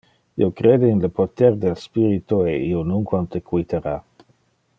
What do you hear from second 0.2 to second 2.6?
Io crede in le poter del spirito e